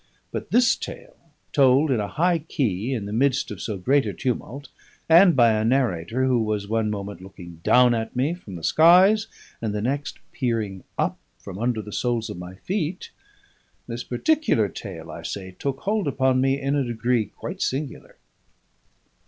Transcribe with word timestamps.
But 0.31 0.49
this 0.49 0.75
tale, 0.75 1.15
told 1.53 1.91
in 1.91 1.99
a 1.99 2.07
high 2.07 2.39
key 2.39 2.91
in 2.91 3.05
the 3.05 3.13
midst 3.13 3.51
of 3.51 3.61
so 3.61 3.77
great 3.77 4.07
a 4.07 4.13
tumult, 4.13 4.69
and 5.07 5.35
by 5.35 5.51
a 5.53 5.63
narrator 5.63 6.25
who 6.25 6.41
was 6.41 6.67
one 6.67 6.89
moment 6.89 7.21
looking 7.21 7.57
down 7.63 7.93
at 7.93 8.15
me 8.15 8.33
from 8.33 8.55
the 8.55 8.63
skies 8.63 9.27
and 9.61 9.75
the 9.75 9.79
next 9.83 10.17
peering 10.31 10.83
up 10.97 11.19
from 11.37 11.59
under 11.59 11.83
the 11.83 11.93
soles 11.93 12.31
of 12.31 12.37
my 12.37 12.55
feet 12.55 13.11
this 13.85 14.03
particular 14.03 14.67
tale, 14.69 15.11
I 15.11 15.21
say, 15.21 15.51
took 15.59 15.81
hold 15.81 16.07
upon 16.07 16.41
me 16.41 16.59
in 16.59 16.75
a 16.75 16.83
degree 16.83 17.27
quite 17.27 17.61
singular. 17.61 18.17